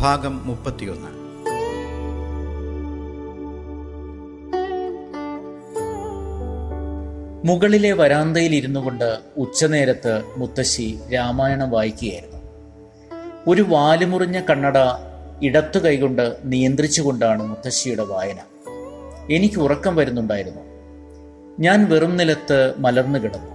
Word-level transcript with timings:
ഭാഗം 0.00 0.46
മുപ്പത്തിയൊന്ന്. 0.46 1.28
മുകളിലെ 7.46 7.92
വരാന്തയിൽ 7.92 8.54
ഇരുന്നു 8.54 8.80
കൊണ്ട് 8.80 9.18
ഉച്ചനേരത്ത് 9.36 10.22
മുത്തശ്ശി 10.36 10.98
രാമായണം 11.12 11.70
വായിക്കുകയായിരുന്നു. 11.70 12.38
ഒരു 13.46 13.62
വാലുമുറിഞ്ഞ 13.62 14.40
കണ്ണട 14.40 14.78
ഇടത്തു 15.42 15.78
കൈകൊണ്ട് 15.78 16.36
നിയന്ത്രിച്ചുകൊണ്ടാണ് 16.44 17.42
മുത്തശ്ശിയുടെ 17.42 18.02
വായന. 18.02 18.36
എനിക്ക് 19.30 19.60
ഉറക്കം 19.60 19.96
വരുന്നുണ്ടായിരുന്നു. 19.96 20.62
ഞാൻ 21.60 21.88
വെറും 21.88 22.16
നിലത്ത് 22.16 22.74
മലർന്നു 22.78 23.18
കിടന്നു. 23.18 23.52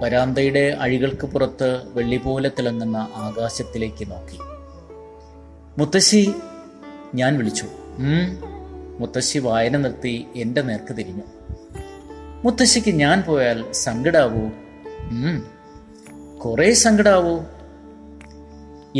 വരാന്തയുടെ 0.00 0.76
അഴികൾക്ക് 0.80 1.26
പുറത്ത് 1.26 1.80
വെള്ളി 1.94 2.16
പോലെ 2.16 2.50
തിളങ്ങുന്ന 2.58 2.96
ആകാശത്തിലേക്ക് 2.96 4.10
നോക്കി. 4.10 4.53
മുത്തശ്ശി 5.78 6.32
ഞാൻ 7.14 7.38
വിളിച്ചു. 7.38 7.66
മുത്തശ്ശി 9.00 9.38
വായന 9.38 9.76
നിർത്തി 9.76 10.26
എന്റെ 10.36 10.62
നേർക്ക് 10.62 10.92
തിരിഞ്ഞു. 10.98 11.22
മുത്തശ്ശിക്ക് 12.44 12.92
ഞാൻ 12.94 13.22
പോയാൽ 13.22 13.72
സങ്കടാവോ? 13.72 14.44
കുറേ 16.38 16.68
സങ്കടാവോ? 16.74 17.34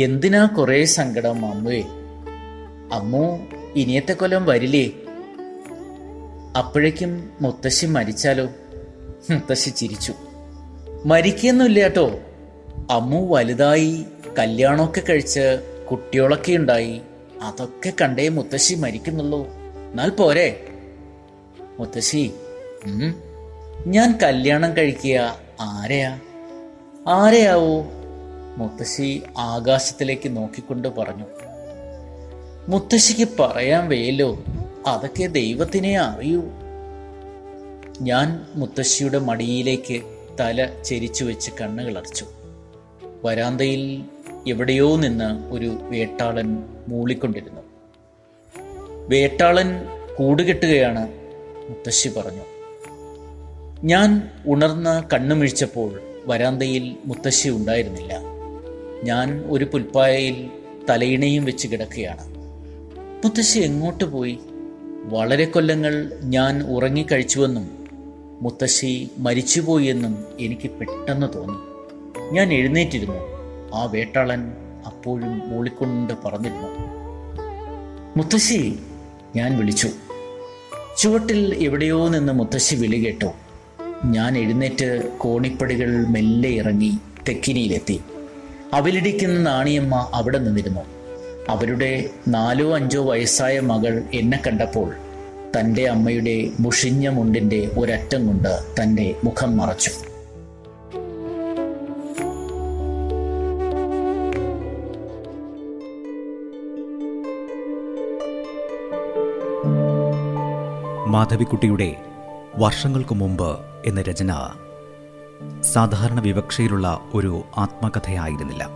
എന്തിനാ 0.03 0.45
കുറേ 0.45 0.79
സങ്കടം 0.85 1.45
അമ്മുവേ 1.45 1.81
അമ്മു 2.93 3.23
ഇനിയത്തെ 3.75 4.13
കൊല്ലം 4.13 4.45
വരില്ലേ? 4.45 4.85
അപ്പോഴേക്കും 6.57 7.29
മുത്തശ്ശി 7.41 7.85
മരിച്ചാലോ? 7.85 8.47
മുത്തശ്ശി 9.31 9.69
ചിരിച്ചു. 9.69 10.13
മരിക്കുന്നില്ല 11.05 11.79
കേട്ടോ. 11.79 12.07
അമ്മു 12.91 13.21
വലുതായി 13.33 14.05
കല്യാണമൊക്കെ 14.39 15.01
കഴിച്ച് 15.09 15.45
കുട്ടികളൊക്കെ 15.91 16.51
ഉണ്ടായി. 16.51 17.01
അതൊക്കെ 17.41 17.93
കണ്ടേ 18.01 18.29
മുത്തശ്ശി 18.29 18.75
മരിക്കുന്നുള്ളൂ. 18.75 19.47
എന്നാൽ 19.91 20.09
പോരെ? 20.09 20.67
മുത്തശ്ശി 21.79 22.33
ഞാൻ 23.87 24.17
കല്യാണം 24.23 24.77
കഴിക്കുക 24.77 25.39
ആരെയാ? 25.61 26.19
ആരെയാവോ? 27.07 27.83
മുത്തശ്ശി 28.57 29.23
ആകാശത്തിലേക്ക് 29.37 30.37
നോക്കിക്കൊണ്ട് 30.37 30.87
പറഞ്ഞു. 30.87 31.25
മുത്തശ്ശിക്ക് 32.67 33.27
പറയാൻ 33.39 33.89
വേലോ 33.89 34.43
അതൊക്കെ 34.87 35.25
ദൈവത്തിനെ 35.27 35.97
അറിയൂ. 35.99 36.41
ഞാൻ 38.01 38.45
മുത്തശ്ശിയുടെ 38.55 39.19
മടിയിലേക്ക് 39.19 40.01
തല 40.39 40.69
ചെരിച്ചു 40.85 41.23
വെച്ച് 41.23 41.51
കണ്ണുകളടച്ചു. 41.61 42.25
വരാന്തയിൽ 43.25 44.03
എവിടെയോ 44.47 44.95
നിന്ന് 44.95 45.53
ഒരു 45.53 45.77
വേട്ടാളൻ 45.81 46.63
മൂളിക്കൊണ്ടിരുന്നു. 46.87 47.61
വേട്ടാളൻ 49.09 49.85
കൂടുകെട്ടുകയാണ് 50.15 51.07
മുത്തശ്ശി 51.69 52.09
പറഞ്ഞു. 52.09 52.41
ഞാൻ 53.83 54.29
ഉണർന്ന് 54.47 55.15
കണ്ണുമിഴിച്ചപ്പോൾ 55.15 56.01
വരാന്തയിൽ 56.25 56.95
മുത്തശ്ശി 57.05 57.49
ഉണ്ടായിരുന്നില്ല. 57.49 58.21
ഞാൻ 59.03 59.43
ഒരു 59.49 59.65
പുൽപ്പായയിൽ 59.65 60.49
തലയിണയും 60.89 61.45
വെച്ച് 61.45 61.67
കിടക്കുകയാണ്. 61.67 62.35
മുത്തശ്ശി 63.25 63.59
എങ്ങോട്ട് 63.59 64.03
പോയി? 64.03 64.39
വളരെ 65.03 65.45
കൊല്ലങ്ങൾ 65.45 66.19
ഞാൻ 66.23 66.63
ഉറങ്ങിക്കഴിച്ചുവെന്നും 66.63 67.87
മുത്തശ്ശി 68.41 69.09
മരിച്ചുപോയി 69.17 69.85
എന്നും 69.85 70.25
എനിക്ക് 70.39 70.71
പെട്ടെന്ന് 70.71 71.27
തോന്നി. 71.33 71.57
ഞാൻ 72.35 72.53
എഴുന്നേറ്റിരുന്നു. 72.53 73.34
ആ 73.73 73.83
വേട്ടാളൻ 73.85 74.53
അപ്പോഴും 74.85 75.49
മൂളിക്കൊണ്ട് 75.49 76.13
പറഞ്ഞിരുന്നു. 76.25 76.67
മുത്തശ്ശി 78.17 78.79
ഞാൻ 79.35 79.57
വിളിച്ചു. 79.57 79.89
ചുവട്ടിൽ 80.97 81.63
എവിടെയോ 81.63 82.07
നിന്ന് 82.07 82.33
മുത്തശ്ശി 82.33 82.75
വിളി 82.75 82.97
കേട്ടു. 82.97 83.25
ഞാൻ 84.05 84.37
എഴുന്നേറ്റ് 84.37 85.17
കോണിപ്പടികൾ 85.17 86.05
മെല്ലെ 86.05 86.49
ഇറങ്ങി 86.49 86.99
തെക്കിനിയിലെത്തി. 87.29 88.01
അവലിടിക്കുന്ന 88.73 89.39
നാണിയമ്മ 89.39 90.11
അവിടെ 90.13 90.37
നിന്നിരുന്നു. 90.37 90.81
അവരുടെ 91.49 92.09
നാലോ 92.27 92.75
അഞ്ചോ 92.75 93.03
വയസ്സായ 93.03 93.59
മകൾ 93.59 94.03
എന്നെ 94.13 94.43
കണ്ടപ്പോൾ 94.47 94.93
തന്റെ 95.59 95.87
അമ്മയുടെ 95.87 96.49
മുഷിഞ്ഞ 96.59 97.07
മുണ്ടിന്റെ 97.07 97.69
ഒരറ്റം 97.77 98.27
കൊണ്ട് 98.27 98.59
തന്റെ 98.81 99.15
മുഖം 99.23 99.57
മറച്ചു. 99.57 99.91
മാധവിക്കുട്ടിയുടെ 111.15 111.95
വർഷങ്ങൾക്കു 112.57 113.13
മുമ്പ് 113.13 113.59
എന്ന 113.85 114.01
രചന 114.01 114.49
സാധാരണ 115.61 116.19
വിവക്ഷയിലുള്ള 116.19 116.99
ഒരു 117.13 117.43
ആത്മകഥയായിരുന്നില്ല. 117.57 118.69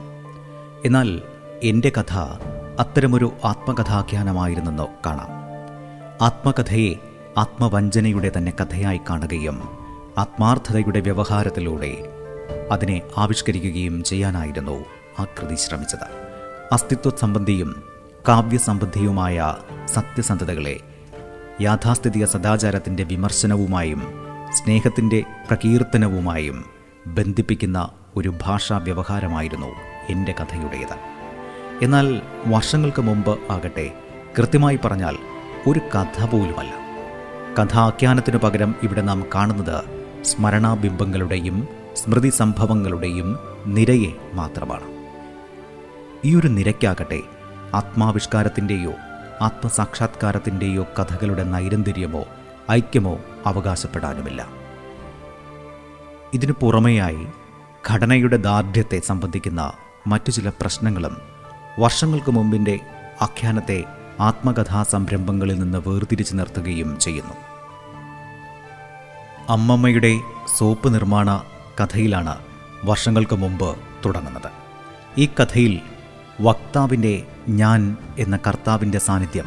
എന്നാൽ 0.86 1.22
എന്റെ 1.64 1.90
കഥ 1.90 2.18
അത്തരമൊരു 2.80 3.32
ആത്മകഥാഖ്യാനമായിരുന്നെന്ന് 3.46 4.88
കാണാം. 5.06 5.30
ആത്മകഥയെ 6.22 6.96
ആത്മവഞ്ചനയുടെ 7.38 8.32
തന്നെ 8.38 8.54
കഥയായി 8.62 9.02
കാണുകയും 9.10 9.62
ആത്മാർത്ഥതയുടെ 10.18 11.00
വ്യവഹാരത്തിലൂടെ 11.00 11.98
അതിനെ 12.72 13.02
ആവിഷ്കരിക്കുകയും 13.18 14.04
ചെയ്യാനായിരുന്നു 14.04 14.86
ആ 15.20 15.24
കൃതി 15.24 15.56
ശ്രമിച്ചത്. 15.56 16.08
അസ്തിത്വ 16.72 17.12
സംബന്ധിയും 17.20 17.84
കാവ്യസംബന്ധിയുമായ 18.28 19.56
സത്യസന്ധതകളെ 19.86 20.80
യാഥാസ്ഥിതിക 21.62 22.26
സദാചാരത്തിന്റെ 22.26 23.04
വിമർശനവുമായും 23.04 24.14
സ്നേഹത്തിന്റെ 24.54 25.24
പ്രകീർത്തനവുമായും 25.48 26.66
ബന്ധിപ്പിക്കുന്ന 27.08 27.90
ഒരു 28.18 28.34
ഭാഷാ 28.42 28.78
വ്യവഹാരമായിരുന്നു 28.78 29.68
എന്റെ 30.10 30.32
കഥയുടേത്. 30.32 30.96
എന്നാൽ 31.82 32.22
വർഷങ്ങൾക്ക് 32.48 33.02
മുമ്പ് 33.02 33.40
ആകട്ടെ 33.52 33.94
കൃത്യമായി 34.38 34.80
പറഞ്ഞാൽ 34.86 35.18
ഒരു 35.68 35.80
കഥ 35.80 36.26
പോലുമല്ല. 36.26 36.74
കഥാഖ്യാനത്തിനു 37.62 38.38
പകരം 38.38 38.76
ഇവിടെ 38.84 39.02
നാം 39.02 39.26
കാണുന്നത് 39.36 39.84
സ്മരണാബിംബങ്ങളുടെയും 40.26 41.68
സ്മൃതി 41.94 42.30
സംഭവങ്ങളുടെയും 42.30 43.40
നിരയെ 43.66 44.12
മാത്രമാണ്. 44.34 44.88
ഈ 46.26 46.36
ഒരു 46.36 46.48
നിരയ്ക്കാകട്ടെ 46.48 47.20
ആത്മാവിഷ്കാരത്തിന്റെയോ 47.74 48.94
ആത്മസാക്ഷാത്കാരത്തിന്റെയോ 49.42 50.86
കഥകളുടെ 51.00 51.44
നൈരന്തര്യമോ 51.44 52.24
ഐക്യമോ 52.72 53.20
അവകാശപ്പെടാനുമില്ല. 53.46 54.48
ഇതിനു 56.34 56.54
പുറമെയായി 56.62 57.28
ഘടനയുടെ 57.90 58.38
ദാർഢ്യത്തെ 58.38 59.00
സംബന്ധിക്കുന്ന 59.00 59.74
മറ്റു 60.08 60.32
ചില 60.32 60.50
പ്രശ്നങ്ങളും 60.50 61.18
വർഷങ്ങൾക്ക് 61.80 62.32
മുമ്പിന്റെ 62.32 62.80
ആഖ്യാനത്തെ 63.22 63.84
ആത്മകഥാ 64.20 64.84
സംരംഭങ്ങളിൽ 64.84 65.60
നിന്ന് 65.60 65.90
വേർതിരിച്ചു 65.90 66.34
നിർത്തുകയും 66.34 67.00
ചെയ്യുന്നു. 67.00 67.34
അമ്മമ്മയുടെ 69.50 70.20
സോപ്പ് 70.58 70.94
നിർമ്മാണ 70.94 71.44
കഥയിലാണ് 71.82 72.38
വർഷങ്ങൾക്ക് 72.84 73.36
മുമ്പ് 73.36 73.78
തുടങ്ങുന്നത്. 74.06 74.52
ഈ 75.18 75.26
കഥയിൽ 75.26 75.80
വക്താവിന്റെ 76.42 77.24
ഞാൻ 77.50 77.98
എന്ന 78.20 78.40
കർത്താവിന്റെ 78.48 79.00
സാന്നിധ്യം 79.00 79.46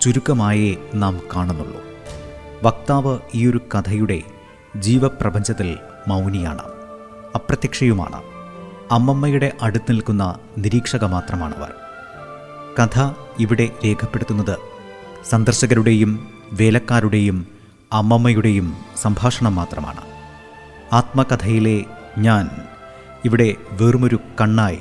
ചുരുക്കമായേ 0.00 0.76
നാം 0.94 1.20
കാണുന്നുള്ളൂ. 1.36 1.80
വക്താവ് 2.62 3.18
ഈയൊരു 3.34 3.60
കഥയുടെ 3.74 4.22
ജീവപ്രപഞ്ചത്തിൽ 4.76 5.78
മൗനിയാണ് 6.08 6.62
അപ്രത്യക്ഷയുമാണ്. 7.34 8.22
അമ്മമ്മയുടെ 8.90 9.52
അടുത്ത് 9.62 9.92
നിൽക്കുന്ന 9.92 10.34
നിരീക്ഷക 10.58 11.04
മാത്രമാണവർ. 11.04 11.72
കഥ 12.78 13.14
ഇവിടെ 13.40 13.70
രേഖപ്പെടുത്തുന്നത് 13.84 14.56
സന്ദർശകരുടെയും 15.30 16.28
വേലക്കാരുടെയും 16.52 17.46
അമ്മമ്മയുടെയും 17.92 18.76
സംഭാഷണം 18.96 19.54
മാത്രമാണ്. 19.54 20.00
ആത്മകഥയിലെ 20.92 21.84
ഞാൻ 22.18 22.50
ഇവിടെ 23.24 23.54
വെറുമൊരു 23.70 24.18
കണ്ണായി 24.40 24.78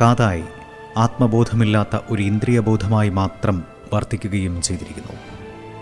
കാതായി 0.00 0.44
ആത്മബോധമില്ലാത്ത 0.96 1.98
ഒരു 2.10 2.22
ഇന്ദ്രിയബോധമായി 2.22 3.08
മാത്രം 3.08 3.64
വർത്തിക്കുകയും 3.92 4.62
ചെയ്തിരിക്കുന്നു. 4.62 5.12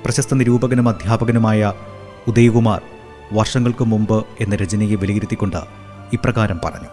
പ്രശസ്ത 0.04 0.34
നിരൂപകനും 0.34 0.88
അധ്യാപകനുമായ 0.88 1.72
ഉദയകുമാർ 2.28 2.82
വർഷങ്ങൾക്ക് 3.32 3.84
മുമ്പ് 3.84 4.24
എന്ന 4.40 4.56
രചനയെ 4.56 4.94
വിലയിരുത്തിക്കൊണ്ട് 4.94 5.56
ഇപ്രകാരം 6.12 6.60
പറഞ്ഞു. 6.64 6.90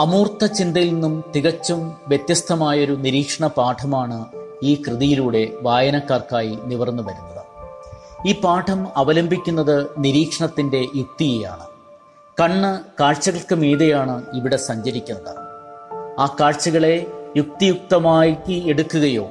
അമൂർത്ത 0.00 0.44
ചിന്തയിൽ 0.44 0.92
നിന്നും 0.92 1.24
തികച്ചും 1.36 1.92
വ്യത്യസ്തമായൊരു 2.08 2.92
നിരീക്ഷണ 2.92 3.46
പാഠമാണ് 3.46 4.24
ഈ 4.62 4.82
കൃതിയിലൂടെ 4.88 5.52
വായനക്കാർക്കായി 5.62 6.58
നിവർന്നു 6.64 7.02
വരുന്നത്. 7.02 7.33
ഈ 8.26 8.40
പാഠം 8.40 8.88
അവലംബിക്കുന്നത് 8.96 9.86
നിരീക്ഷണത്തിന്റെ 9.98 10.86
യുക്തിയെയാണ്. 10.96 11.66
കണ്ണ് 12.40 12.80
കാഴ്ചകൾക്ക് 13.00 13.54
മീതെയാണ് 13.54 14.24
ഇവിടെ 14.34 14.56
സഞ്ചരിക്കുന്നത്. 14.56 15.36
ആ 16.20 16.36
കാഴ്ചകളെ 16.40 17.06
യുക്തിയുക്തമാക്കി 17.36 18.64
എടുക്കുകയോ 18.66 19.30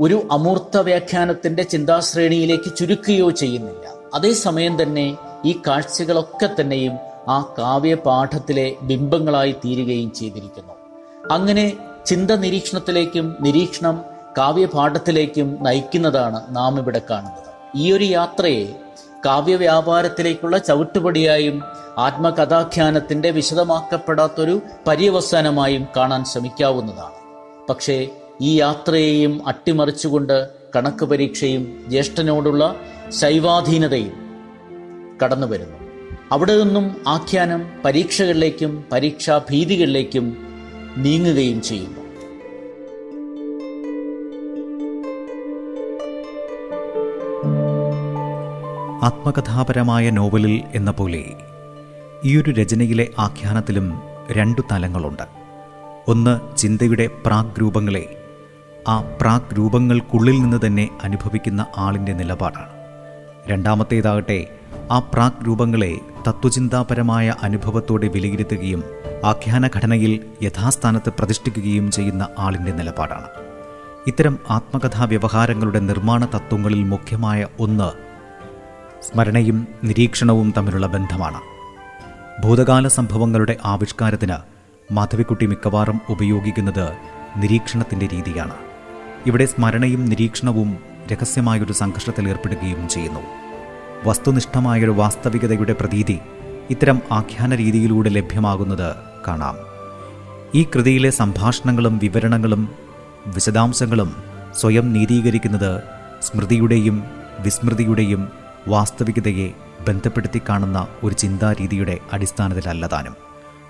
ഒരു 0.00 0.28
അമൂർത്ത 0.30 0.78
വ്യാഖ്യാനത്തിന്റെ 0.78 1.62
ചിന്താശ്രേണിയിലേക്ക് 1.62 2.76
ചുരുക്കുകയോ 2.76 3.30
ചെയ്യുന്നില്ല. 3.30 3.92
അതേസമയം 4.14 4.82
തന്നെ 4.82 5.16
ഈ 5.44 5.60
കാഴ്ചകളൊക്കെ 5.66 6.50
തന്നെയും 6.60 6.92
ആ 7.28 7.54
കാവ്യപാഠത്തിലെ 7.58 8.76
ബിംബങ്ങളായി 8.82 9.52
തീരുകയും 9.52 10.12
ചെയ്തിരിക്കുന്നു. 10.12 10.74
അങ്ങനെ 11.30 11.76
ചിന്ത 12.06 12.30
നിരീക്ഷണത്തിലേക്കും 12.30 13.36
നിരീക്ഷണം 13.40 14.04
കാവ്യപാഠത്തിലേക്കും 14.38 15.58
നയിക്കുന്നതാണ് 15.60 16.56
നാം 16.56 16.78
ഇവിടെ 16.78 17.02
കാണുന്നത്. 17.10 17.49
ഈ 17.76 17.92
ഒരു 17.92 18.04
യാത്രയെ 18.04 18.74
കാവ്യവ്യാപാരത്തിലേക്കുള്ള 19.26 20.58
ചവിട്ടുപടിയായും 20.58 21.62
ആത്മകഥാഖ്യാനത്തിന്റെ 21.98 23.30
വിശദമാക്കപ്പെടാത്തൊരു 23.30 24.60
പര്യവസാനമായും 24.86 25.86
കാണാൻ 25.96 26.24
ശ്രമിക്കാവുന്നതാണ്. 26.24 27.20
പക്ഷേ 27.68 28.08
ഈ 28.40 28.60
യാത്രയെയും 28.60 29.48
അട്ടിമറിച്ചുകൊണ്ട് 29.48 30.48
കണക്ക് 30.76 31.04
പരീക്ഷയും 31.04 31.84
ജ്യേഷ്ഠനോടുള്ള 31.88 32.74
ശൈവാധീനതയും 33.08 34.12
കടന്നു 35.24 35.46
വരുന്നു 35.46 35.76
അവിടെ 36.32 36.62
നിന്നും 36.62 37.04
ആഖ്യാനം 37.06 37.70
പരീക്ഷകളിലേക്കും 37.84 38.84
പരീക്ഷാ 38.92 39.40
ഭീതികളിലേക്കും 39.50 40.46
നീങ്ങുകയും 40.96 41.62
ചെയ്യുന്നു. 41.62 41.99
ആത്മകഥാപരമായ 49.02 50.10
നോവലിൽ 50.10 50.62
എന്ന 50.74 50.90
പോലെ 50.90 51.24
ഈയൊരു 52.24 52.50
രചനയിലെ 52.50 53.08
ആഖ്യാനത്തിലും 53.18 54.02
രണ്ടു 54.32 54.60
തലങ്ങളുണ്ട്. 54.72 55.22
ഒന്ന് 56.08 56.56
ചിന്തയുടെ 56.56 57.08
പ്രാഗ് 57.26 57.60
രൂപങ്ങളെ 57.60 58.22
ആ 58.88 59.00
പ്രാഗ് 59.20 59.58
രൂപങ്ങൾക്കുള്ളിൽ 59.58 60.42
നിന്ന് 60.42 60.66
തന്നെ 60.66 60.88
അനുഭവിക്കുന്ന 61.02 61.66
ആളിന്റെ 61.76 62.12
നിലപാടാണ്. 62.12 62.68
രണ്ടാമത്തേതാകട്ടെ 63.46 64.46
ആ 64.90 64.98
പ്രാഗ് 64.98 65.46
രൂപങ്ങളെ 65.46 65.98
തത്വചിന്താപരമായ 66.28 67.34
അനുഭവത്തോടെ 67.42 68.08
വിലയിരുത്തുകയും 68.08 68.84
ആഖ്യാനഘടനയിൽ 69.24 70.20
യഥാസ്ഥാനത്ത് 70.42 71.12
പ്രതിഷ്ഠിക്കുകയും 71.18 71.90
ചെയ്യുന്ന 71.90 72.28
ആളിന്റെ 72.38 72.72
നിലപാടാണ്. 72.72 73.26
ഇത്തരം 74.06 74.38
ആത്മകഥാ 74.50 75.04
വ്യവഹാരങ്ങളുടെ 75.04 75.78
നിർമ്മാണ 75.78 76.24
തത്വങ്ങളിൽ 76.24 76.82
മുഖ്യമായ 76.82 77.46
ഒന്ന് 77.60 78.09
സ്മരണയും 79.02 79.68
നിരീക്ഷണവും 79.84 80.54
തമ്മിലുള്ള 80.56 80.86
ബന്ധമാണ്. 80.86 81.40
ഭൂതകാല 82.42 82.88
സംഭവങ്ങളുടെ 82.88 83.56
ആവിഷ്കാരത്തിന് 83.64 84.34
മാധവിക്കുട്ടി 84.92 85.46
മിക്കവാറും 85.46 86.00
ഉപയോഗിക്കുന്നത് 86.10 86.88
നിരീക്ഷണത്തിന്റെ 87.36 88.06
രീതിയാണ്. 88.06 88.54
ഇവിടെ 89.26 89.46
സ്മരണയും 89.46 90.06
നിരീക്ഷണവും 90.06 90.78
രഹസ്യമായൊരു 91.12 91.72
സംഘർഷത്തിൽ 91.72 92.28
ഏർപ്പെടുകയും 92.28 92.88
ചെയ്യുന്നു. 92.88 93.20
വസ്തുനിഷ്ഠമായൊരു 94.04 94.90
വാസ്തവികതയുടെ 94.90 95.72
പ്രതീതി 95.72 96.18
ഇത്തരം 96.70 97.02
ആഖ്യാന 97.12 97.54
രീതിയിലൂടെ 97.54 98.10
ലഭ്യമാകുന്നത് 98.10 98.94
കാണാം. 99.28 99.56
ഈ 100.54 100.64
കൃതിയിലെ 100.64 101.10
സംഭാഷണങ്ങളും 101.10 101.98
വിവരണങ്ങളും 101.98 102.68
വിശദാംശങ്ങളും 103.26 104.16
സ്വയം 104.60 104.92
നീതീകരിക്കുന്നത് 104.92 105.82
സ്മൃതിയുടെയും 106.22 107.04
വിസ്മൃതിയുടെയും 107.40 108.39
വാസ്തവികതയെ 108.68 109.50
ബന്ധപ്പെടുത്തി 109.88 110.40
കാണുന്ന 110.48 110.88
ഒരു 111.04 111.14
ചിന്താരീതിയുടെ 111.14 111.98
അടിസ്ഥാനത്തിലല്ല 112.12 112.86
താനും 112.86 113.16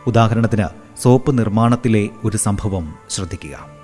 ഉദാഹരണത്തിന് 0.07 0.65
സോപ്പ് 1.03 1.39
നിർമ്മാണത്തിലെ 1.39 2.09
ഒരു 2.25 2.37
സംഭവം 2.37 2.95
ശ്രദ്ധിക്കുക. 3.11 3.81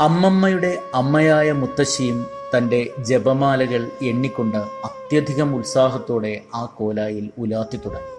അമ്മമ്മയുടെ 0.00 0.82
അമ്മയായ 0.94 1.52
മുത്തശ്ശിയും 1.52 2.26
തന്റെ 2.56 2.90
ജപമാലകൾ 2.98 3.90
എണ്ണിക്കൊണ്ട് 4.02 4.56
അത്യധികം 4.56 5.56
ഉത്സാഹത്തോടെ 5.56 6.40
ആ 6.54 6.64
കോലായിൽ 6.64 7.30
ഉലാത്തി 7.38 7.76
തുടങ്ങി. 7.76 8.14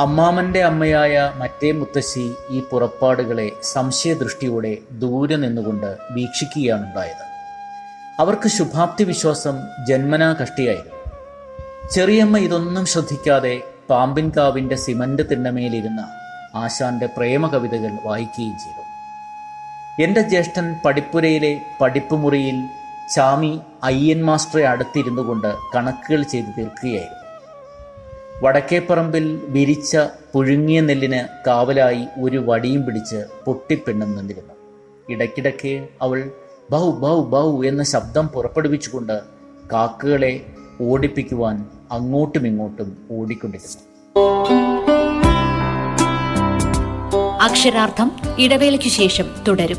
അമ്മാമന്റെ 0.00 0.62
അമ്മയായ 0.62 1.32
മറ്റേ 1.36 1.72
മുത്തശ്ശി 1.72 2.32
ഈ 2.50 2.62
പുറപ്പാടുകളെ 2.70 3.52
സംശയദൃഷ്ടിയോടെ 3.62 4.78
ദൂരെ 4.92 5.36
നിന്നുകൊണ്ട് 5.36 5.96
വീക്ഷിക്കുകയാണുണ്ടായത്. 6.10 7.27
അവർക്ക് 8.20 8.48
ശുഭാപ്തി 8.48 9.04
വിശ്വാസം 9.04 9.56
ജന്മനാ 9.88 10.36
കഷ്ടിയായിരുന്നു 10.42 10.94
ചെറിയമ്മ 11.94 12.38
ഇതൊന്നും 12.38 12.86
ശ്രദ്ധിക്കാതെ 12.86 13.60
പാമ്പിൻകാവിന്റെ 13.90 14.76
സിമന്റ് 14.76 15.22
തിണ്ണമേലിരുന്ന 15.30 16.00
ആശാന്റെ 16.54 17.06
പ്രേമ 17.06 17.46
കവിതകൾ 17.46 17.92
വായിക്കുകയും 18.06 18.56
ചെയ്തു. 18.58 18.82
എന്റെ 20.02 20.20
ജ്യേഷ്ഠൻ 20.20 20.76
പഠിപ്പുരയിലെ 20.84 21.60
പഠിപ്പുമുറിയിൽ 21.80 22.58
ചാമി 23.16 23.60
അയ്യൻ 23.82 24.24
മാസ്റ്ററെ 24.24 24.66
അടുത്തിരുന്നു 24.66 25.22
കൊണ്ട് 25.22 25.56
കണക്കുകൾ 25.76 26.22
ചെയ്തു 26.22 26.50
തീർക്കുകയായിരുന്നു. 26.58 27.24
വടക്കേപ്പറമ്പിൽ 28.42 29.40
വിരിച്ച 29.48 29.96
പുഴുങ്ങിയ 30.32 30.80
നെല്ലിന് 30.80 31.28
കാവലായി 31.46 32.06
ഒരു 32.22 32.38
വടിയും 32.38 32.86
പിടിച്ച് 32.86 33.24
പൊട്ടിപ്പെണ്ണും 33.44 34.16
നിന്നിരുന്നു. 34.16 34.54
ഇടയ്ക്കിടയ്ക്ക് 35.08 35.88
അവൾ 36.02 36.30
ബൗ 36.70 36.90
ബൗ 36.90 37.24
ബൗ 37.24 37.62
എന്ന 37.64 37.82
ശബ്ദം 37.82 38.28
പുറപ്പെടുവിച്ചുകൊണ്ട് 38.28 39.20
കാക്കകളെ 39.72 40.46
ഓടിപ്പിക്കുവാൻ 40.80 41.66
അങ്ങോട്ടും 41.92 42.46
ഇങ്ങോട്ടും 42.46 42.96
ഓടിക്കൊണ്ടിരുന്നു. 43.10 43.82
അക്ഷരാർത്ഥം 47.42 48.12
ഇടവേളയ്ക്ക് 48.38 48.88
ശേഷം 48.88 49.24
തുടരും. 49.48 49.78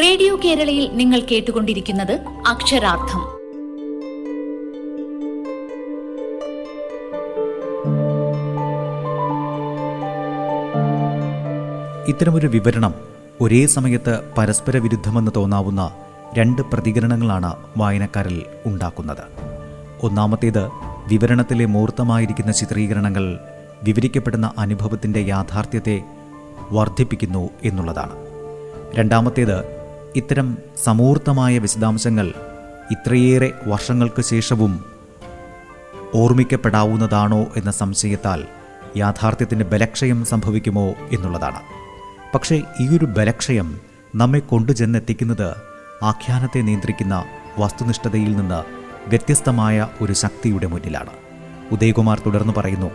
റേഡിയോ 0.00 0.36
കേരളയിൽ 0.44 0.90
നിങ്ങൾ 0.92 1.20
കേട്ടുകൊണ്ടിരിക്കുന്നത് 1.20 2.20
അക്ഷരാർത്ഥം. 2.46 3.42
ഇത്തരമൊരു 12.08 12.46
വിവരണം 12.46 13.11
ഒരേ 13.42 13.66
സമയത്ത് 13.66 14.20
പരസ്പര 14.38 14.76
വിരുദ്ധമെന്ന് 14.76 15.32
തോന്നാവുന്ന 15.36 15.82
രണ്ട് 16.38 16.62
പ്രതികരണങ്ങളാണ് 16.62 17.52
വായനക്കാരിൽ 17.76 18.44
ഉണ്ടാക്കുന്നത്. 18.66 19.22
ഒന്നാമത്തേത് 20.02 20.64
വിവരണത്തിലെ 21.08 21.64
മൂർത്തമായിരിക്കുന്ന 21.64 22.52
ചിത്രീകരണങ്ങൾ 22.52 23.38
വിവരിക്കപ്പെടുന്ന 23.82 24.52
അനുഭവത്തിന്റെ 24.58 25.20
യാഥാർത്ഥ്യത്തെ 25.20 25.96
വർദ്ധിപ്പിക്കുന്നു 26.72 27.50
എന്നുള്ളതാണ്. 27.62 28.12
രണ്ടാമത്തേത് 28.94 29.58
ഇത്തരം 30.16 30.58
സമൂർത്തമായ 30.84 31.58
വിശദാംശങ്ങൾ 31.58 32.26
ഇത്രയേറെ 32.90 33.52
വർഷങ്ങൾക്ക് 33.66 34.22
ശേഷവും 34.22 34.84
ഓർമ്മിക്കപ്പെടാവുന്നതാണോ 36.14 37.44
എന്ന 37.56 37.70
സംശയത്താൽ 37.70 38.44
യാഥാർത്ഥ്യത്തിന് 38.96 39.64
ബലക്ഷയം 39.64 40.24
സംഭവിക്കുമോ 40.24 40.88
എന്നുള്ളതാണ്. 41.12 41.81
പക്ഷേ 42.34 42.56
ഈ 42.80 42.86
ഒരു 42.96 43.06
ബലക്ഷയം 43.16 43.68
നമ്മെ 44.14 44.38
കൊണ്ടുചെന്നെത്തിക്കുന്നത് 44.40 45.48
ആഖ്യാനത്തെ 46.02 46.60
നിയന്ത്രിക്കുന്ന 46.60 47.16
വസ്തുനിഷ്ഠതയിൽ 47.58 48.36
നിന്ന് 48.36 48.60
വ്യത്യസ്തമായ 49.08 49.88
ഒരു 50.00 50.12
ശക്തിയുടെ 50.12 50.66
മുന്നിലാണ്. 50.66 51.14
ഉദയകുമാർ 51.70 52.18
തുടർന്ന് 52.18 52.52
പറയുന്നു 52.52 52.90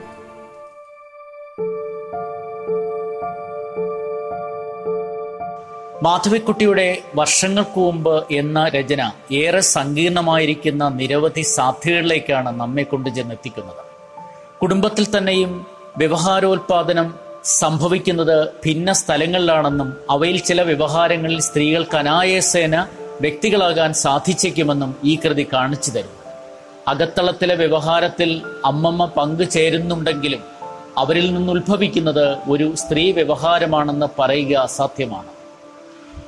മാധവിക്കുട്ടിയുടെ 6.03 6.87
വർഷങ്ങൾക്ക് 7.15 7.79
മുമ്പ് 7.79 8.15
എന്ന 8.31 8.67
രചന 8.67 9.01
ഏറെ 9.31 9.59
സങ്കീർണമായിരിക്കുന്ന 9.59 10.89
നിരവധി 10.89 11.41
സാധ്യതകളിലേക്കാണ് 11.41 12.59
നമ്മെ 12.59 12.83
കൊണ്ട് 12.83 13.09
ചെന്നെത്തിക്കുന്നത് 13.09 13.81
കുടുംബത്തിൽ 14.61 15.17
തന്നെയും 15.17 15.65
വ്യവഹാരോൽപാദനം 15.97 17.07
സംഭവിക്കുന്നത് 17.43 18.47
ഭിന്ന 18.47 18.93
സ്ഥലങ്ങളിലാണെന്നും 18.93 19.97
അവയിൽ 20.09 20.37
ചില 20.37 20.61
വ്യവഹാരങ്ങളിൽ 20.61 21.41
സ്ത്രീകൾക്ക് 21.41 21.97
അനായാസേന 21.97 22.87
വ്യക്തികളാകാൻ 23.21 23.93
സാധിച്ചേക്കുമെന്നും 23.93 24.95
ഈ 25.03 25.15
കൃതി 25.15 25.47
കാണിച്ചു 25.53 25.91
തരും. 25.91 26.09
അകത്തളത്തിലെ 26.87 27.55
വ്യവഹാരത്തിൽ 27.55 28.41
അമ്മമ്മ 28.65 29.05
പങ്കു 29.05 29.43
ചേരുന്നുണ്ടെങ്കിലും 29.43 30.43
അവരിൽ 30.97 31.33
നിന്ന് 31.33 31.53
ഉത്ഭവിക്കുന്നത് 31.53 32.37
ഒരു 32.49 32.75
സ്ത്രീ 32.75 33.11
വ്യവഹാരമാണെന്ന് 33.11 34.05
പറയുക 34.19 34.55
അസാധ്യമാണ്. 34.55 35.27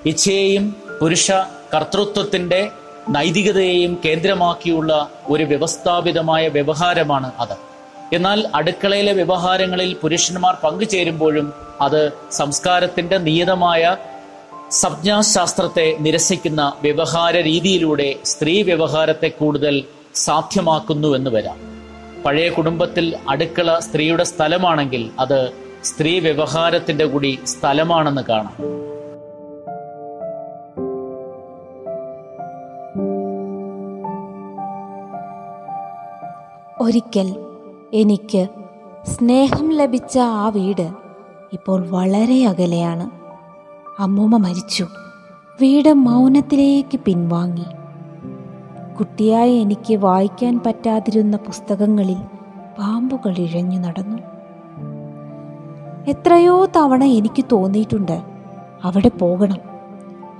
ഇച്ഛയെയും 0.06 0.76
പുരുഷ 1.02 1.32
കർത്തൃത്വത്തിന്റെ 1.76 2.70
നൈതികതയെയും 3.10 4.00
കേന്ദ്രമാക്കിയുള്ള 4.06 5.10
ഒരു 5.28 5.44
വ്യവസ്ഥാപിതമായ 5.44 6.48
വ്യവഹാരമാണ് 6.48 7.32
അത്. 7.40 7.69
എന്നാൽ 8.14 8.48
അടുക്കളയിലെ 8.56 9.14
വ്യവഹാരങ്ങളിൽ 9.14 9.96
പുരുഷന്മാർ 10.02 10.58
പങ്കുചേരുമ്പോഴും 10.64 11.54
അത് 11.82 12.12
സംസ്കാരത്തിന്റെ 12.32 13.18
നിയതമായ 13.18 13.98
സംജ്ഞാശാസ്ത്രത്തെ 14.70 15.98
നിരസിക്കുന്ന 16.00 16.74
വ്യവഹാര 16.82 17.38
രീതിയിലൂടെ 17.38 18.16
സ്ത്രീ 18.26 18.62
വ്യവഹാരത്തെ 18.62 19.28
കൂടുതൽ 19.28 19.84
സാധ്യമാക്കുന്നുവെന്ന് 20.16 21.30
വരാം. 21.30 21.70
പഴയ 22.26 22.50
കുടുംബത്തിൽ 22.50 23.18
അടുക്കള 23.30 23.80
സ്ത്രീയുടെ 23.80 24.24
സ്ഥലമാണെങ്കിൽ 24.24 25.12
അത് 25.20 25.52
സ്ത്രീ 25.84 26.20
വ്യവഹാരത്തിന്റെ 26.20 27.06
കൂടി 27.06 27.40
സ്ഥലമാണെന്ന് 27.46 28.22
കാണാം. 28.22 28.80
ഒരിക്കൽ 36.82 37.49
എനിക്ക് 37.94 38.48
സ്നേഹം 39.04 39.70
ലഭിച്ച 39.70 40.18
ആ 40.18 40.50
വീട് 40.50 40.92
ഇപ്പോൾ 41.54 41.88
വളരെ 41.90 42.46
അകലെയാണ്. 42.46 43.10
അമ്മൂമ്മ 44.02 44.38
മരിച്ചു. 44.38 44.88
വീട് 45.62 45.94
മൗനത്തിലേക്ക് 45.94 47.00
പിൻവാങ്ങി. 47.00 47.66
കുട്ടിയായി 48.96 49.56
എനിക്ക് 49.56 49.96
വായിക്കാൻ 49.96 50.60
പറ്റാതിരുന്ന 50.66 51.38
പുസ്തകങ്ങളിൽ 51.38 52.18
പാമ്പുകൾ 52.80 53.36
ഇഴഞ്ഞു 53.38 53.80
നടന്നു. 53.80 54.18
എത്രയോ 56.08 56.66
തവണ 56.66 57.04
എനിക്ക് 57.04 57.46
തോന്നിയിട്ടുണ്ട് 57.52 58.22
അവിടെ 58.84 59.10
പോകണം. 59.10 59.58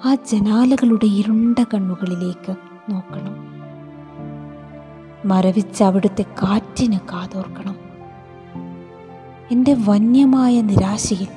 ആ 0.06 0.16
ജനാലകളുടെ 0.16 1.06
ഇരുണ്ട 1.06 1.64
കണ്ണുകളിലേക്ക് 1.74 2.56
നോക്കണം. 2.92 3.49
മരവിച്ച് 5.26 5.84
അവിടുത്തെ 5.84 6.22
കാറ്റിന് 6.22 7.00
കാതോർക്കണം. 7.00 7.76
എന്റെ 9.52 9.76
വന്യമായ 9.86 10.62
നിരാശയിൽ 10.62 11.28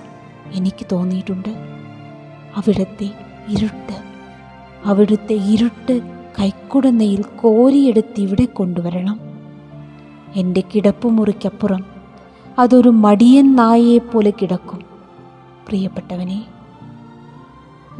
എനിക്ക് 0.53 0.87
തോന്നിയിട്ടുണ്ട്. 0.93 1.49
അവിടുത്തെ 2.57 3.11
ഇരുട്ട് 3.49 4.03
അവിടുത്തെ 4.85 5.33
ഇരുട്ട് 5.33 6.01
കൈക്കുടന്നയിൽ 6.41 7.23
കോരിയെടുത്ത് 7.23 8.21
ഇവിടെ 8.21 8.45
കൊണ്ടുവരണം. 8.45 9.21
എന്റെ 10.37 10.63
കിടപ്പുമുറിക്കപ്പുറം 10.75 11.85
അതൊരു 12.59 12.89
മടിയൻ 12.89 13.57
നായയെപ്പോലെ 13.57 14.31
കിടക്കും. 14.31 14.81
പ്രിയപ്പെട്ടവനെ 15.69 16.47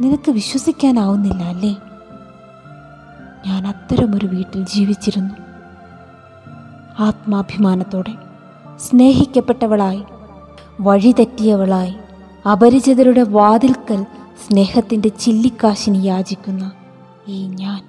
നിനക്ക് 0.01 0.31
വിശ്വസിക്കാനാവുന്നില്ല 0.31 1.43
അല്ലേ? 1.43 1.75
ഞാൻ 3.47 3.67
അത്തരമൊരു 3.67 4.25
വീട്ടിൽ 4.27 4.65
ജീവിച്ചിരുന്നു. 4.65 5.42
ആത്മാഭിമാനത്തോടെ 6.99 8.13
സ്നേഹിക്കപ്പെട്ടവളായി 8.77 10.03
വഴിതെറ്റിയവളായി 10.81 11.93
അപരിചിതരുടെ 12.51 13.21
വാതിൽക്കൽ 13.21 14.05
സ്നേഹത്തിന്റെ 14.47 15.09
ചില്ലിക്കാശിന് 15.09 16.03
യാചിക്കുന്ന 16.03 16.71
ഈ 17.27 17.47
ഞാൻ. 17.47 17.81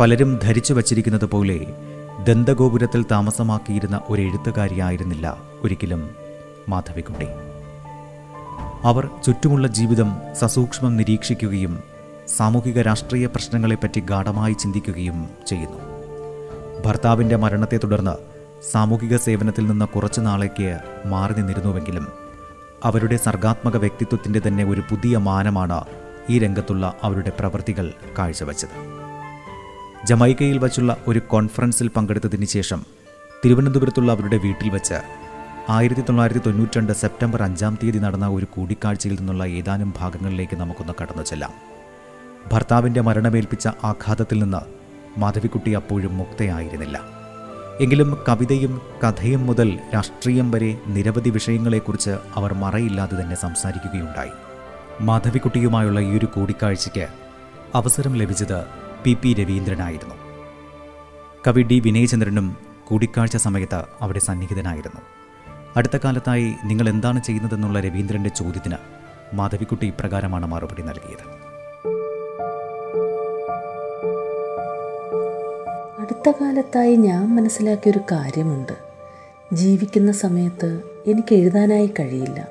പലരും 0.00 0.38
ധരിച്ചു 0.42 0.74
വച്ചിരിക്കുന്നത് 0.74 1.24
പോലെ 1.24 1.66
ദന്തഗോപുരത്തിൽ 2.24 3.04
താമസമാക്കിയിരുന്ന 3.10 4.00
ഒരു 4.08 4.22
എഴുത്തുകാരിയായിരുന്നില്ല 4.22 5.36
ഒരിക്കലും 5.62 6.10
മാധവിക്കുട്ടി 6.68 7.28
അവർ 8.84 9.10
ചുറ്റുമുള്ള 9.26 9.66
ജീവിതം 9.68 10.16
സസൂക്ഷ്മം 10.34 10.96
നിരീക്ഷിക്കുകയും 10.96 11.80
സാമൂഹിക 12.36 12.82
രാഷ്ട്രീയ 12.82 13.26
പ്രശ്നങ്ങളെപ്പറ്റി 13.26 14.00
ഗാഠമായി 14.00 14.52
ചിന്തിക്കുകയും 14.52 15.28
ചെയ്യുന്നു. 15.46 15.78
ഭർത്താവിന്റെ 16.86 17.36
മരണത്തെ 17.36 17.76
തുടർന്ന് 17.76 18.14
സാമൂഹിക 18.70 19.16
സേവനത്തിൽ 19.16 19.66
നിന്ന് 19.66 19.84
കുറച്ചു 19.84 20.20
നാളേക്ക് 20.20 20.78
മാറി 21.06 21.32
നിന്നിരുന്നുവെങ്കിലും 21.32 22.08
അവരുടെ 22.84 23.16
സർഗാത്മക 23.16 23.76
വ്യക്തിത്വത്തിന്റെ 23.76 24.42
തന്നെ 24.46 24.64
ഒരു 24.64 24.80
പുതിയ 24.80 25.16
മാനമാണ് 25.16 25.84
ഈ 26.30 26.38
രംഗത്തുള്ള 26.38 26.94
അവരുടെ 27.02 27.30
പ്രവൃത്തികൾ 27.30 27.92
കാഴ്ചവെച്ചത്. 28.18 29.00
ജമൈക്കയിൽ 30.06 30.58
വച്ചുള്ള 30.58 30.96
ഒരു 31.08 31.18
കോൺഫറൻസിൽ 31.18 31.88
പങ്കെടുത്തതിന് 31.88 32.44
ശേഷം 32.44 32.84
തിരുവനന്തപുരത്തുള്ള 33.44 34.12
അവരുടെ 34.12 34.36
വീട്ടിൽ 34.36 34.70
വെച്ച് 34.70 35.19
ആയിരത്തി 35.74 36.00
തൊള്ളായിരത്തി 36.00 36.40
തൊണ്ണൂറ്റി 36.46 36.78
രണ്ട് 36.78 36.92
സെപ്റ്റംബർ 36.92 37.42
അഞ്ചാം 37.42 37.78
തീയതി 37.82 37.98
നടന്ന 37.98 38.28
ഒരു 38.28 38.46
കൂടിക്കാഴ്ചയിൽ 38.54 39.16
നിന്നുള്ള 39.16 39.46
ഏതാനും 39.58 39.94
ഭാഗങ്ങളിലേക്ക് 39.98 40.56
നമുക്കൊന്ന് 40.56 40.92
കടന്നു 41.00 41.22
ചെല്ലാം. 41.22 41.52
ഭർത്താവിന്റെ 42.52 43.00
മരണമേൽപ്പിച്ച 43.00 43.68
ആഘാതത്തിൽ 43.84 44.42
നിന്ന് 44.42 44.60
മാധവിക്കുട്ടി 45.20 45.72
അപ്പോഴും 45.72 46.16
മുക്തയായിരുന്നില്ല. 46.16 47.00
എങ്കിലും 47.80 48.18
കവിതയും 48.28 48.80
കഥയും 49.04 49.46
മുതൽ 49.46 49.78
രാഷ്ട്രീയം 49.94 50.50
വരെ 50.50 50.76
നിരവധി 50.86 51.30
വിഷയങ്ങളെക്കുറിച്ച് 51.30 52.10
അവർ 52.10 52.54
മറയില്ലാതെ 52.54 53.22
തന്നെ 53.22 53.36
സംസാരിക്കുകയുണ്ടായി. 53.36 54.34
മാധവിക്കുട്ടിയുമായുള്ള 55.00 56.00
ഈ 56.00 56.18
ഒരു 56.18 56.26
കൂടിക്കാഴ്ചയ്ക്ക് 56.26 57.06
അവസരം 57.74 58.14
ലഭിച്ചത് 58.14 58.58
പി 59.04 59.14
പി 59.22 59.32
രവീന്ദ്രനായിരുന്നു. 59.34 60.14
കവി 61.46 61.62
ഡി 61.62 61.80
വിനയചന്ദ്രനും 61.80 62.56
കൂടിക്കാഴ്ച 62.88 63.36
സമയത്ത് 63.36 63.84
അവിടെ 64.00 64.18
സന്നിഹിതനായിരുന്നു. 64.18 65.19
അടുത്ത 65.76 65.96
കാലത്തായി 65.96 66.54
നിങ്ങൾ 66.64 66.88
എന്താണ് 66.88 67.24
ചെയ്യുന്നതെന്നുള്ള 67.24 67.80
രവീന്ദ്രന്റെ 67.80 68.30
ചോദ്യത്തിന് 68.30 68.76
മാധവിക്കുട്ടി 69.34 69.86
ഇപ്രകാരമാണ് 69.86 70.46
മറുപടി 70.46 70.82
നൽകിയത്. 70.82 71.50
അടുത്ത 76.00 76.32
കാലത്തായി 76.40 76.96
ഞാൻ 76.96 77.36
മനസ്സിലാക്കിയ 77.36 77.90
ഒരു 77.90 78.00
കാര്യമുണ്ട്. 78.12 78.72
ജീവിക്കുന്ന 79.52 80.12
സമയത്ത് 80.12 80.82
എനിക്ക് 81.06 81.34
എഴുതാനായി 81.34 81.94
കഴിയില്ല. 82.00 82.48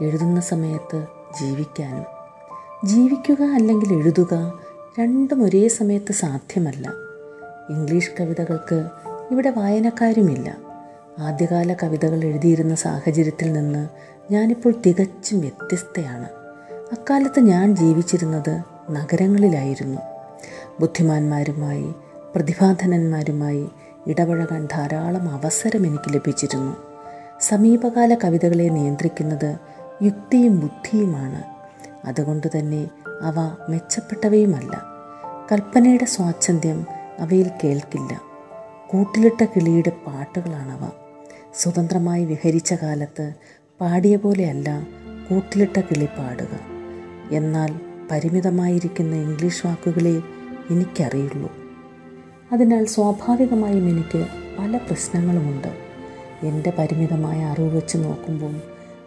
എഴുതുന്ന 0.00 0.40
സമയത്ത് 0.40 1.06
ജീവിക്കാനും. 1.40 2.04
ജീവിക്കുക 2.84 3.42
അല്ലെങ്കിൽ 3.42 3.92
എഴുതുക 3.92 4.52
രണ്ടും 5.00 5.42
ഒരേ 5.42 5.68
സമയത്ത് 5.68 6.12
സാധ്യമല്ല. 6.12 6.92
ഇംഗ്ലീഷ് 7.70 8.10
കവിതകൾക്ക് 8.20 8.88
ഇവിടെ 9.30 9.50
വായനക്കാരുമില്ല. 9.50 10.69
ആദ്യകാല 11.20 11.76
കവിതകൾ 11.82 12.24
എഴുതിയിരുന്ന 12.24 12.74
സാഹചര്യത്തിൽ 12.74 13.52
നിന്ന് 13.52 13.88
ഞാനിപ്പോൾ 14.32 14.74
തികച്ചും 14.86 15.40
വ്യത്യസ്തയാണ്. 15.40 16.28
അക്കാലത്ത് 16.92 17.40
ഞാൻ 17.40 17.76
ജീവിച്ചിരുന്നത് 17.76 18.62
നഗരങ്ങളിലായിരുന്നു. 18.90 20.00
ബുദ്ധിമാന്മാരുമായി 20.80 21.94
പ്രതിഭാധനന്മാരുമായി 22.34 23.68
ഇടപഴകാൻ 24.06 24.68
ധാരാളം 24.72 25.28
അവസരം 25.28 25.86
എനിക്ക് 25.86 26.14
ലഭിച്ചിരുന്നു. 26.14 26.76
സമീപകാല 27.40 28.14
കവിതകളെ 28.14 28.68
നിയന്ത്രിക്കുന്നത് 28.68 29.58
യുക്തിയും 30.02 30.60
ബുദ്ധിയുമാണ്. 30.60 31.42
അതുകൊണ്ട് 32.06 32.46
തന്നെ 32.58 32.88
അവ 33.22 33.34
മെച്ചപ്പെട്ടവയുമല്ല. 33.68 34.82
കൽപ്പനയുടെ 35.52 36.04
സ്വാച്ഛന്ദ്യം 36.04 36.86
അവയിൽ 37.18 37.50
കേൾക്കില്ല. 37.64 38.20
കൂട്ടിലിട്ട 38.86 39.44
കിളിയുടെ 39.44 39.92
പാട്ടുകളാണവ. 40.06 40.99
സ്വതന്ത്രമായി 41.54 42.24
വിഹരിച്ച 42.24 42.74
കാലത്ത് 42.74 43.32
പാടിയ 43.80 44.16
പോലെയല്ല 44.16 44.88
കൂട്ടിലിട്ട 45.30 45.80
കിളി 45.80 46.04
പാടുക. 46.04 46.60
എന്നാൽ 47.32 47.74
പരിമിതമായിരിക്കുന്ന 48.10 49.14
ഇംഗ്ലീഷ് 49.14 49.66
വാക്കുകളെ 49.66 50.22
എനിക്കറിയുള്ളൂ. 50.70 51.52
അതിനാൽ 52.52 52.84
സ്വാഭാവികമായും 52.84 53.88
എനിക്ക് 53.88 54.26
പല 54.58 54.76
പ്രശ്നങ്ങളുമുണ്ട്. 54.76 55.68
എന്റെ 56.46 56.72
പരിമിതമായ 56.78 57.44
അറിവ് 57.44 57.76
വെച്ച് 57.76 57.98
നോക്കുമ്പോൾ 57.98 58.54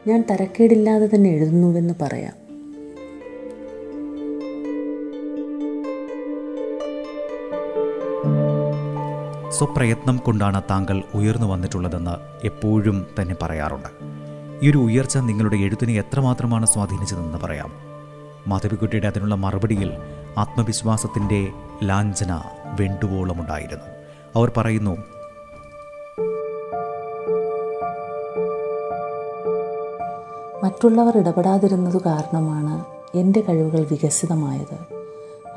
ഞാൻ 0.07 0.23
തരക്കേടില്ലാതെ 0.31 1.09
തന്നെ 1.15 1.29
എഴുതുന്നുവെന്ന് 1.29 1.93
പറയാം. 2.01 2.42
സ്വപ്രയത്നം 9.63 10.17
കൊണ്ടാണ് 10.17 10.61
താങ്കൾ 10.69 11.03
ഉയർന്നു 11.13 11.47
വന്നിട്ടുള്ളതെന്ന് 11.47 12.45
എപ്പോഴും 12.45 13.05
തന്നെ 13.21 13.35
പറയാറുണ്ട്. 13.41 13.87
ഈ 14.65 14.71
ഒരു 14.71 14.77
ഉയർച്ച 14.77 15.17
നിങ്ങളുടെ 15.17 15.55
എഴുത്തിനെ 15.55 15.93
എത്രമാത്രമാണ് 15.93 16.65
സ്വാധീനിച്ചതെന്ന് 16.65 17.37
പറയാം. 17.37 17.71
മാധവിക്കുട്ടിയുടെ 18.47 19.07
അതിനുള്ള 19.07 19.35
മറുപടിയിൽ 19.35 19.91
ആത്മവിശ്വാസത്തിന്റെ 20.37 21.51
ലാഞ്ചന 21.83 22.41
വെണ്ടുവോളമുണ്ടായിരുന്നു. 22.79 23.85
അവർ 24.35 24.51
പറയുന്നു 24.57 24.97
മറ്റുള്ളവർ 30.63 31.17
ഇടപെടാതിരുന്നത് 31.17 32.01
കാരണമാണ് 32.01 32.85
എന്റെ 33.17 33.41
കഴിവുകൾ 33.41 33.85
വികസിതമായത്. 33.91 34.77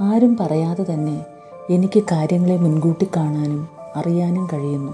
ആരും 0.03 0.37
പറയാതെ 0.41 0.95
തന്നെ 0.95 1.27
എനിക്ക് 1.71 2.03
കാര്യങ്ങളെ 2.13 2.57
മുൻകൂട്ടി 2.57 3.09
കാണാനും 3.17 3.76
അറിയാനും 3.97 4.49
കഴിയുന്നു. 4.53 4.93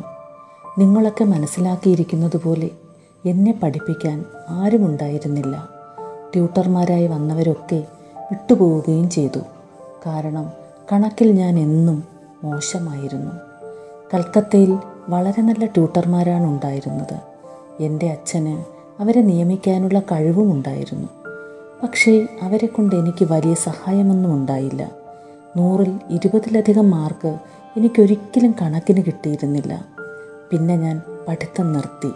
നിങ്ങളൊക്കെ 0.79 1.25
മനസ്സിലാക്കിയിരിക്കുന്നത് 1.25 2.37
പോലെ 2.37 2.71
എന്നെ 3.27 3.61
പഠിപ്പിക്കാൻ 3.63 4.25
ആരുമുണ്ടായിരുന്നില്ല 4.49 5.69
ട്യൂട്ടർമാരായി 6.35 7.07
വന്നവരൊക്കെ 7.07 7.87
വിട്ടുപോവുകയും 8.31 9.11
ചെയ്തു. 9.11 9.39
കാരണം 10.07 10.53
കണക്കിൽ 10.93 11.33
ഞാൻ 11.33 11.59
എന്നും 11.59 12.05
മോശമായിരുന്നു. 12.45 13.33
കൽക്കത്തയിൽ 14.15 14.79
വളരെ 15.09 15.43
നല്ല 15.43 15.65
ട്യൂട്ടർമാരാണ് 15.65 16.45
ഉണ്ടായിരുന്നത്. 16.45 17.19
എന്റെ 17.81 18.11
അച്ഛന് 18.11 18.65
അവരെ 19.03 19.23
നിയമിക്കാനുള്ള 19.23 20.01
കഴിവും 20.01 20.53
ഉണ്ടായിരുന്നു. 20.53 21.09
പക്ഷേ 21.83 22.27
അവരെ 22.43 22.67
കൊണ്ട് 22.67 22.97
എനിക്ക് 22.97 23.25
വലിയ 23.25 23.55
സഹായമൊന്നും 23.55 24.35
ഉണ്ടായില്ല. 24.35 24.93
നൂറിൽ 25.57 26.01
ഇരുപതിലധികം 26.11 26.91
മാർക്ക് 26.91 27.39
എനിക്കൊരിക്കലും 27.77 28.55
കണക്കിന് 28.63 29.03
കിട്ടിയിരുന്നില്ല. 29.07 29.85
പിന്നെ 30.51 30.77
ഞാൻ 30.77 31.03
പഠിത്തം 31.29 31.73
നിർത്തി. 31.73 32.11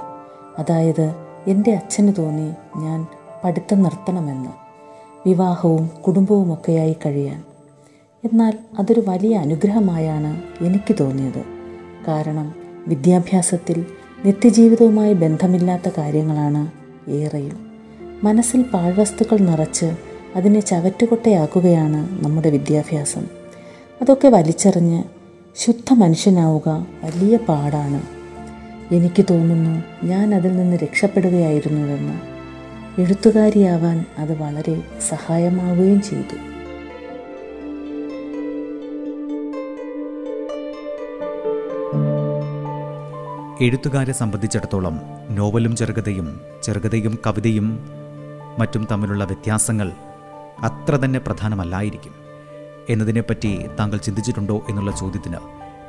അതായത് 0.59 1.15
എന്റെ 1.47 1.73
അച്ഛന് 1.73 2.13
തോന്നി 2.19 2.53
ഞാൻ 2.77 3.07
പഠിത്തം 3.45 3.83
നിർത്തണമെന്ന്. 3.83 4.51
വിവാഹവും 5.29 5.87
കുടുംബവുമൊക്കെയായി 5.87 6.97
കഴിയാൻ. 7.07 7.45
എന്നാൽ 8.25 8.59
അതൊരു 8.79 9.03
വലിയ 9.09 9.37
അനുഗ്രഹമായാണ് 9.37 10.43
എനിക്ക് 10.65 10.95
തോന്നിയത്. 11.01 11.45
കാരണം 12.09 12.55
വിദ്യാഭ്യാസത്തിൽ 12.87 13.87
നിത്യജീവിതവുമായി 14.25 15.13
ബന്ധമില്ലാത്ത 15.13 15.91
കാര്യങ്ങളാണ് 15.99 16.71
ഏറെയും. 17.11 17.67
മനസ്സിൽ 18.23 18.63
പാഴ്വസ്തുക്കൾ 18.63 19.39
നിറച്ച് 19.39 19.97
അതിനെ 20.37 20.61
ചവറ്റുകൊട്ടയാക്കുകയാണ് 20.61 22.25
നമ്മുടെ 22.25 22.51
വിദ്യാഭ്യാസം. 22.51 23.27
അതൊക്കെ 24.03 24.29
വലിച്ചെറിഞ്ഞ് 24.29 25.16
ശുദ്ധ 25.59 25.93
മനുഷ്യനാവുക 25.93 26.87
വലിയ 27.05 27.37
പാടാണ്. 27.37 28.03
എനിക്ക് 28.95 29.25
തോന്നുന്നു 29.31 30.07
ഞാൻ 30.07 30.35
അതിൽ 30.35 30.57
നിന്ന് 30.57 30.77
രക്ഷപ്പെടുകയായിരുന്നുവെന്ന്. 30.77 32.21
എഴുത്തുകാരിയാവാൻ 33.01 34.05
അത് 34.19 34.43
വളരെ 34.43 34.83
സഹായമാവുകയും 35.09 36.03
ചെയ്തു. 36.03 36.37
എഴുത്തുകാരെ 43.65 44.13
സംബന്ധിച്ചിടത്തോളം 44.13 45.01
നോവലും 45.31 45.77
ചെറുകഥയും 45.77 46.41
ചെറുകഥയും 46.63 47.19
കവിതയും 47.27 47.89
മറ്റും 48.59 48.89
തമ്മിലുള്ള 48.91 49.25
വ്യത്യാസങ്ങൾ 49.25 49.93
അത്ര 50.59 50.97
തന്നെ 50.97 51.19
പ്രധാനമല്ലായിരിക്കും. 51.19 52.26
എന്നതിനെപ്പറ്റി 52.91 53.67
താങ്കൾ 53.81 53.97
ചിന്തിച്ചിട്ടുണ്ടോ 53.97 54.63
എന്നുള്ള 54.69 54.91
ചോദ്യത്തിന് 54.91 55.37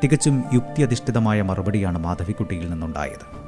തികച്ചും 0.04 0.44
യുക്തിയധിഷ്ഠിതമായ 0.54 1.42
മറുപടിയാണ് 1.42 1.98
മാധവിക്കുട്ടിയിൽ 1.98 2.70
നിന്നുണ്ടായത്. 2.70 3.48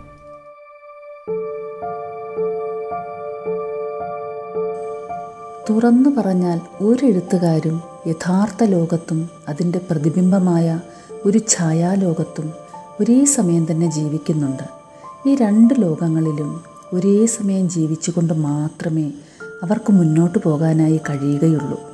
തുറന്നു 5.70 6.10
പറഞ്ഞാൽ 6.10 6.62
ഒരു 6.82 7.06
എഴുത്തുകാരും 7.06 7.82
യഥാർത്ഥ 8.08 8.64
ലോകത്തും 8.64 9.30
അതിന്റെ 9.48 9.80
പ്രതിബിംബമായ 9.92 10.80
ഒരു 11.26 11.42
ഛായാലോകത്തും 11.50 12.54
ഒരേ 13.00 13.26
സമയം 13.26 13.68
തന്നെ 13.72 13.92
ജീവിക്കുന്നുണ്ട്. 13.92 14.64
ഈ 15.30 15.36
രണ്ട് 15.36 15.74
ലോകങ്ങളിലും 15.78 16.64
ഒരേ 16.94 17.26
സമയം 17.26 17.70
ജീവിച്ചുകൊണ്ട് 17.70 18.34
മാത്രമേ 18.34 19.12
അവർക്ക് 19.64 19.94
മുന്നോട്ട് 19.94 20.40
പോകാനായി 20.40 21.02
കഴിയുകയുള്ളൂ. 21.10 21.89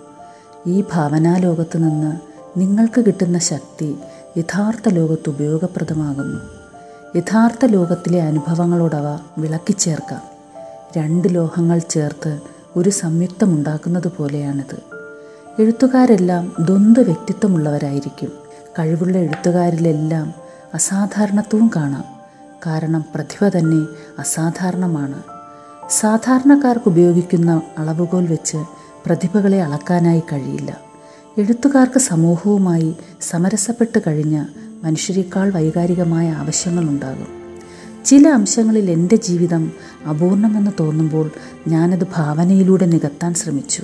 ഈ 0.68 0.84
ഭാവനാലോകത്ത് 0.94 1.78
നിന്ന് 1.78 2.16
നിങ്ങൾക്ക് 2.60 3.02
കിട്ടുന്ന 3.02 3.38
ശക്തി 3.38 3.96
യഥാർത്ഥ 4.38 4.90
ലോകത്ത് 4.90 5.30
ഉപയോഗപ്രദമാകുന്നു. 5.30 6.40
യഥാർത്ഥ 7.16 7.66
ലോകത്തിലെ 7.66 8.22
അനുഭവങ്ങളോടവ 8.22 9.20
വിളക്കിച്ചേർക്കാം 9.38 10.22
രണ്ട് 10.98 11.36
ലോഹങ്ങൾ 11.36 11.80
ചേർത്ത് 11.80 12.40
ഒരു 12.76 12.90
സംയുക്തമുണ്ടാക്കുന്നത് 12.90 14.08
പോലെയാണിത്. 14.08 14.78
എഴുത്തുകാരെല്ലാം 15.62 16.56
ദ്വന്ദ്വ 16.60 17.02
വ്യക്തിത്വമുള്ളവരായിരിക്കും. 17.02 18.32
കഴിവുള്ള 18.80 19.18
എഴുത്തുകാരിലെല്ലാം 19.18 20.34
അസാധാരണത്വവും 20.74 21.72
കാണാം. 21.76 22.04
കാരണം 22.66 23.06
പ്രതിഭ 23.16 23.58
തന്നെ 23.58 23.86
അസാധാരണമാണ്. 24.20 25.24
സാധാരണക്കാർക്ക് 25.90 26.90
ഉപയോഗിക്കുന്ന 26.90 27.62
അളവുകോൽ 27.78 28.28
വെച്ച് 28.28 28.58
പ്രതിഭകളെ 29.06 29.62
അളക്കാനായി 29.62 30.20
കഴിയില്ല. 30.20 30.78
എഴുത്തുകാർക്ക് 31.38 32.00
സമൂഹവുമായി 32.00 32.96
സമരസപ്പെട്ട് 33.22 34.00
കഴിഞ്ഞ 34.08 34.46
മനുഷ്യരെക്കാൾ 34.84 35.50
വൈകാരികമായ 35.50 36.30
ആവശ്യങ്ങളുണ്ടാകും. 36.30 37.28
ചില 38.06 38.28
അംശങ്ങളിൽ 38.28 38.92
എന്റെ 38.92 39.16
ജീവിതം 39.16 39.72
അപൂർണമെന്ന് 40.10 40.72
തോന്നുമ്പോൾ 40.80 41.32
ഞാനത് 41.68 42.08
ഭാവനയിലൂടെ 42.16 42.86
നികത്താൻ 42.86 43.34
ശ്രമിച്ചു. 43.34 43.84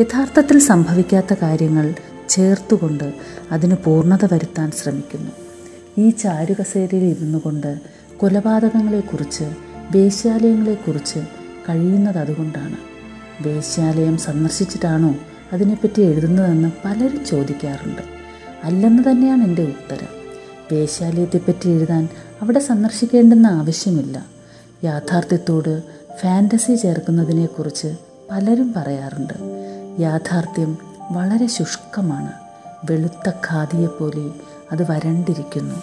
യഥാർത്ഥത്തിൽ 0.00 0.58
സംഭവിക്കാത്ത 0.58 1.34
കാര്യങ്ങൾ 1.42 1.94
ചേർത്തുകൊണ്ട് 2.28 3.12
അതിന് 3.52 3.76
പൂർണത 3.84 4.24
വരുത്താൻ 4.32 4.70
ശ്രമിക്കുന്നു. 4.70 5.30
ഈ 5.98 6.10
ചാരുകസേരയിൽ 6.10 7.04
ഇരുന്നു 7.04 7.38
കൊണ്ട് 7.38 7.80
കൊലപാതകങ്ങളെക്കുറിച്ച് 8.16 9.44
വേശ്യാലയങ്ങളെക്കുറിച്ച് 9.96 11.18
കഴിയുന്നത് 11.68 12.18
അതുകൊണ്ടാണ്. 12.18 12.89
വേശ്യാലയം 13.40 14.18
സന്ദർശിച്ചിട്ടാണോ 14.18 15.14
അതിനെപ്പറ്റി 15.52 16.00
എഴുതുന്നതെന്ന് 16.00 16.72
പലരും 16.84 17.24
ചോദിക്കാറുണ്ട്. 17.24 18.02
അല്ലെന്ന് 18.64 19.02
തന്നെയാണ് 19.02 19.44
എന്റെ 19.44 19.62
ഉത്തരം. 19.62 20.08
വേശ്യാലയത്തെപ്പറ്റി 20.72 21.68
എഴുതാൻ 21.68 22.08
അവിടെ 22.42 22.58
സന്ദർശിക്കേണ്ടെന്ന 22.58 23.46
ആവശ്യമില്ല. 23.46 24.26
യാഥാർത്ഥ്യത്തോട് 24.84 25.82
ഫാന്റസി 26.20 26.74
ചേർക്കുന്നതിനെക്കുറിച്ച് 26.74 27.96
പലരും 28.30 28.72
പറയാറുണ്ട്. 28.76 29.34
യാഥാർത്ഥ്യം 30.00 30.78
വളരെ 31.10 31.46
ശുഷ്കമാണ്. 31.46 32.32
വെളുത്ത 32.90 33.32
ഖാദിയെപ്പോലെ 33.50 34.30
അത് 34.72 34.92
വരണ്ടിരിക്കുന്നു. 34.92 35.74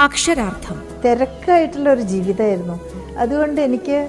അക്ഷരാർത്ഥം. 0.00 0.81
തിരക്കായിട്ടുള്ള 1.04 1.92
ഒരു 1.92 2.00
ജീവിതമായിരുന്നു. 2.00 2.80
അതുകൊണ്ട് 3.18 3.60
എനിക്ക് 3.60 4.08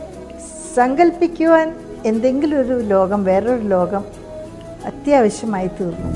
സങ്കല്പിക്കുവാൻ 0.76 1.76
എന്തെങ്കിലും 2.06 2.60
ഒരു 2.60 2.80
ലോകം 2.80 3.24
വേറൊരു 3.24 3.62
ലോകം 3.62 4.04
അത്യാവശ്യമായി 4.86 5.68
തീർന്നു. 5.68 6.10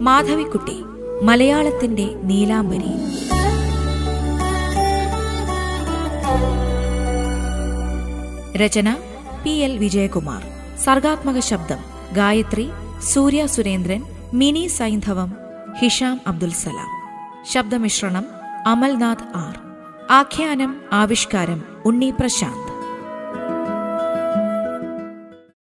മാധവിക്കുട്ടി 0.00 0.76
മലയാളത്തിന്റെ 1.22 2.06
നീലാംബരി. 2.22 2.92
രചന 8.58 8.96
പി 9.44 9.50
എൽ 9.50 9.78
വിജയകുമാർ. 9.78 10.42
സർഗാത്മക 10.84 11.38
ശബ്ദം 11.38 11.78
ഗായത്രി 12.16 12.70
സൂര്യ 13.12 13.46
സുരേന്ദ്രൻ 13.46 14.02
മിനി 14.34 14.66
സൈന്ധവം 14.66 15.36
ഹിഷാം 15.78 16.20
അബ്ദുൽ 16.26 16.52
സലാം. 16.52 16.90
ശബ്ദമിശ്രണം 17.44 18.24
അമൽനാഥ് 18.66 19.36
ആർ. 19.36 19.58
ആഖ്യാനം 20.10 20.80
ആവിഷ്കാരം 20.92 21.62
ഉണ്ണി 21.84 22.14
പ്രശാന്ത്. 22.20 22.65